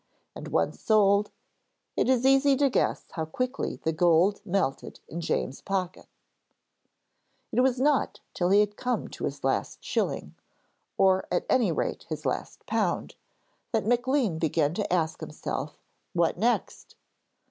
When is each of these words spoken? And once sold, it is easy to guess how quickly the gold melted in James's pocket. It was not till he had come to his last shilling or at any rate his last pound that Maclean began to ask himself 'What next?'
And 0.33 0.47
once 0.47 0.81
sold, 0.81 1.29
it 1.95 2.09
is 2.09 2.25
easy 2.25 2.55
to 2.57 2.71
guess 2.71 3.11
how 3.11 3.25
quickly 3.25 3.75
the 3.83 3.91
gold 3.93 4.41
melted 4.43 4.99
in 5.07 5.21
James's 5.21 5.61
pocket. 5.61 6.07
It 7.51 7.61
was 7.61 7.79
not 7.79 8.19
till 8.33 8.49
he 8.49 8.61
had 8.61 8.77
come 8.77 9.09
to 9.09 9.25
his 9.25 9.43
last 9.43 9.83
shilling 9.83 10.33
or 10.97 11.27
at 11.31 11.45
any 11.47 11.71
rate 11.71 12.07
his 12.09 12.25
last 12.25 12.65
pound 12.65 13.13
that 13.73 13.85
Maclean 13.85 14.39
began 14.39 14.73
to 14.73 14.91
ask 14.91 15.19
himself 15.21 15.77
'What 16.13 16.35
next?' 16.35 16.95